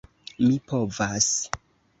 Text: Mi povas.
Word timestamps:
Mi 0.45 0.55
povas. 0.71 1.31